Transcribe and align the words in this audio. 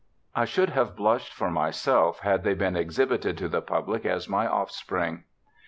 I 0.35 0.45
should 0.45 0.71
have 0.71 0.95
blushed 0.95 1.31
for 1.31 1.51
myself 1.51 2.21
had 2.21 2.43
they 2.43 2.55
been 2.55 2.75
exhibited 2.75 3.37
to 3.37 3.47
the 3.47 3.61
public 3.61 4.03
as 4.03 4.27
my 4.27 4.47
offspring.' 4.47 5.25